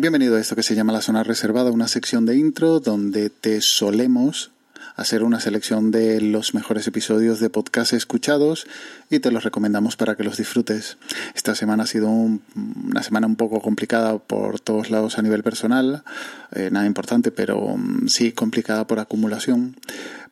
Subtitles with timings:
[0.00, 3.60] Bienvenido a esto que se llama La Zona Reservada, una sección de intro donde te
[3.60, 4.52] solemos
[4.94, 8.68] hacer una selección de los mejores episodios de podcast escuchados
[9.10, 10.98] y te los recomendamos para que los disfrutes.
[11.34, 16.04] Esta semana ha sido una semana un poco complicada por todos lados a nivel personal,
[16.52, 19.74] eh, nada importante, pero mm, sí complicada por acumulación.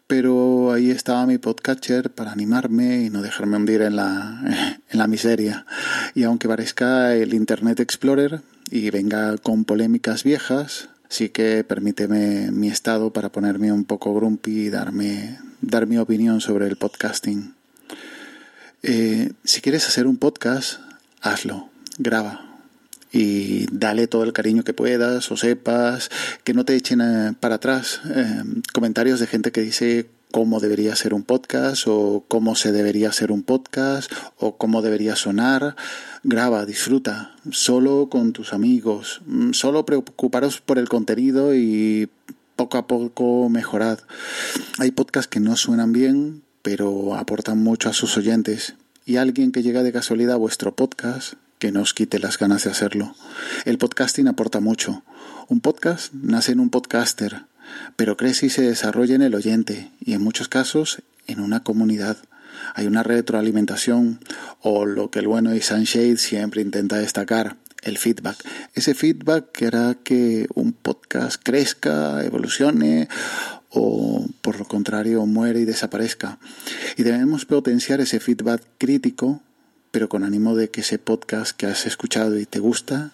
[0.06, 4.41] Pero ahí estaba mi podcatcher para animarme y no dejarme hundir en la,
[4.91, 5.66] en la miseria.
[6.15, 12.69] Y aunque parezca el Internet Explorer y venga con polémicas viejas, sí que permíteme mi
[12.69, 17.54] estado para ponerme un poco grumpy y darme, dar mi opinión sobre el podcasting.
[18.82, 20.79] Eh, si quieres hacer un podcast,
[21.20, 21.68] hazlo,
[21.98, 22.55] graba
[23.12, 26.10] y dale todo el cariño que puedas o sepas,
[26.45, 28.42] que no te echen para atrás eh,
[28.73, 33.32] comentarios de gente que dice cómo debería ser un podcast o cómo se debería hacer
[33.32, 35.77] un podcast o cómo debería sonar.
[36.24, 42.10] Graba, disfruta, solo con tus amigos, mm, solo preocuparos por el contenido y
[42.57, 44.01] poco a poco mejorad.
[44.79, 48.74] Hay podcasts que no suenan bien, pero aportan mucho a sus oyentes.
[49.04, 51.34] Y alguien que llega de casualidad a vuestro podcast,
[51.66, 53.16] que no os quite las ganas de hacerlo.
[53.64, 55.02] El podcasting aporta mucho.
[55.48, 57.46] Un podcast nace en un podcaster,
[57.96, 62.18] pero crece y se desarrolla en el oyente y en muchos casos en una comunidad.
[62.74, 64.20] Hay una retroalimentación
[64.60, 68.37] o lo que el bueno de Sunshade siempre intenta destacar, el feedback.
[68.75, 73.09] Ese feedback hará que un podcast crezca, evolucione
[73.70, 76.38] o por lo contrario muere y desaparezca.
[76.97, 79.42] Y debemos potenciar ese feedback crítico,
[79.97, 83.12] pero con ánimo de que ese podcast que has escuchado y te gusta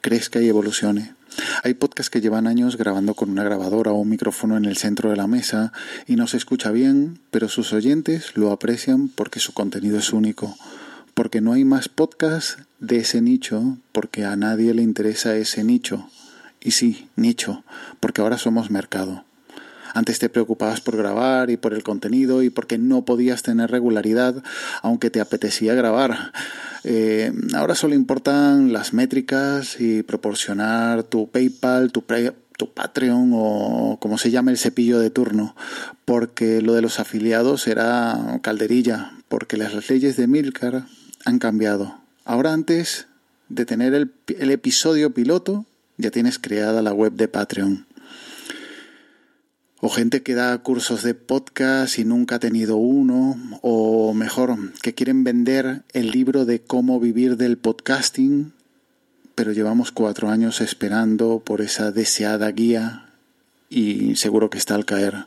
[0.00, 1.12] crezca y evolucione.
[1.62, 5.10] Hay podcasts que llevan años grabando con una grabadora o un micrófono en el centro
[5.10, 5.74] de la mesa
[6.06, 10.56] y no se escucha bien, pero sus oyentes lo aprecian porque su contenido es único,
[11.12, 16.08] porque no hay más podcasts de ese nicho, porque a nadie le interesa ese nicho.
[16.58, 17.64] Y sí, nicho,
[18.00, 19.26] porque ahora somos mercado.
[19.94, 24.42] Antes te preocupabas por grabar y por el contenido y porque no podías tener regularidad
[24.82, 26.32] aunque te apetecía grabar.
[26.82, 32.04] Eh, ahora solo importan las métricas y proporcionar tu PayPal, tu,
[32.58, 35.54] tu Patreon o como se llame el cepillo de turno,
[36.04, 40.86] porque lo de los afiliados era calderilla, porque las leyes de Milcar
[41.24, 42.00] han cambiado.
[42.24, 43.06] Ahora antes
[43.48, 45.66] de tener el, el episodio piloto,
[45.98, 47.86] ya tienes creada la web de Patreon
[49.86, 54.94] o gente que da cursos de podcast y nunca ha tenido uno, o mejor, que
[54.94, 58.54] quieren vender el libro de cómo vivir del podcasting,
[59.34, 63.10] pero llevamos cuatro años esperando por esa deseada guía
[63.68, 65.26] y seguro que está al caer.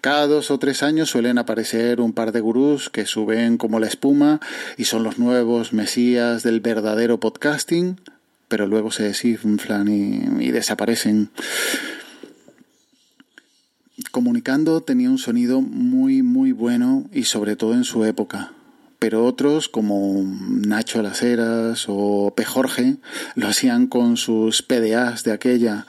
[0.00, 3.86] Cada dos o tres años suelen aparecer un par de gurús que suben como la
[3.86, 4.40] espuma
[4.76, 8.00] y son los nuevos mesías del verdadero podcasting,
[8.48, 11.30] pero luego se desinflan y, y desaparecen.
[14.22, 18.52] Comunicando tenía un sonido muy muy bueno y sobre todo en su época.
[19.00, 22.44] Pero otros como Nacho Las Heras o P.
[22.44, 22.98] Jorge
[23.34, 25.88] lo hacían con sus PDAs de aquella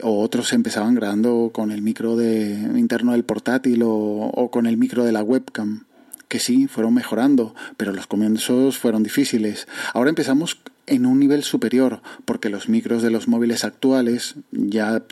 [0.00, 4.78] o otros empezaban grabando con el micro de, interno del portátil o, o con el
[4.78, 5.84] micro de la webcam
[6.28, 9.68] que sí, fueron mejorando, pero los comienzos fueron difíciles.
[9.92, 15.02] Ahora empezamos en un nivel superior, porque los micros de los móviles actuales, ya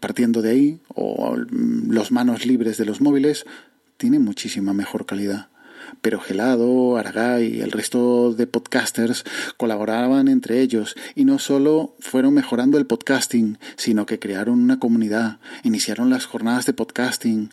[0.00, 0.80] partiendo de ahí,
[1.48, 3.46] los manos libres de los móviles,
[3.96, 5.48] tienen muchísima mejor calidad.
[6.00, 9.24] Pero Gelado, Aragay y el resto de podcasters
[9.56, 15.38] colaboraban entre ellos y no solo fueron mejorando el podcasting, sino que crearon una comunidad,
[15.62, 17.50] iniciaron las jornadas de podcasting,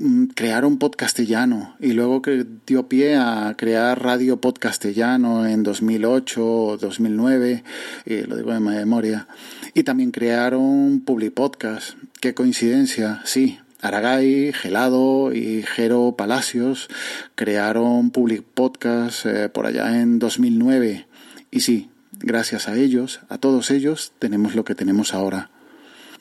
[0.00, 6.76] Mm, crearon podcastellano y luego que dio pie a crear radio podcastellano en 2008 o
[6.76, 7.64] 2009,
[8.06, 9.26] y lo digo de memoria,
[9.74, 11.96] y también crearon Public Podcast.
[12.20, 13.60] Qué coincidencia, sí.
[13.80, 16.88] Aragay, Gelado y Jero Palacios
[17.36, 21.06] crearon Public Podcast eh, por allá en 2009.
[21.52, 25.50] Y sí, gracias a ellos, a todos ellos, tenemos lo que tenemos ahora.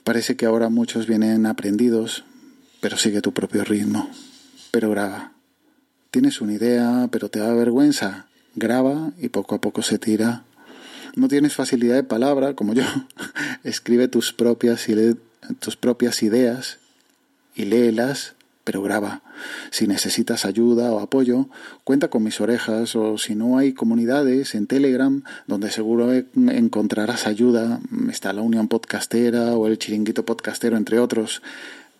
[0.03, 2.25] Parece que ahora muchos vienen aprendidos,
[2.79, 4.07] pero sigue tu propio ritmo,
[4.69, 5.31] pero graba.
[6.11, 10.43] Tienes una idea, pero te da vergüenza, graba y poco a poco se tira.
[11.15, 12.83] No tienes facilidad de palabra, como yo,
[13.63, 14.79] escribe tus propias,
[15.59, 16.79] tus propias ideas
[17.55, 19.21] y léelas, pero graba.
[19.71, 21.47] Si necesitas ayuda o apoyo,
[21.83, 27.79] cuenta con mis orejas o si no hay comunidades en Telegram donde seguro encontrarás ayuda,
[28.09, 31.41] está la Unión Podcastera o el Chiringuito Podcastero, entre otros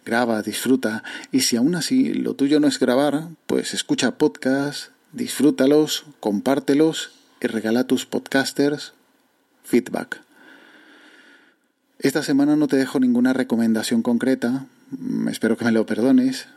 [0.08, 1.04] graba, disfruta.
[1.32, 7.12] Y si aún así lo tuyo no es grabar, pues escucha podcasts, disfrútalos, compártelos
[7.42, 8.94] y regala a tus podcasters
[9.64, 10.26] feedback.
[12.00, 14.68] Esta semana no te dejo ninguna recomendación concreta,
[15.32, 16.48] espero que me lo perdones,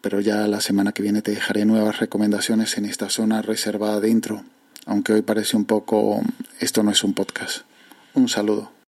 [0.00, 4.08] pero ya la semana que viene te dejaré nuevas recomendaciones en esta zona reservada de
[4.08, 4.42] intro,
[4.86, 6.22] aunque hoy parece un poco
[6.60, 7.64] esto no es un podcast.
[8.14, 8.79] Un saludo.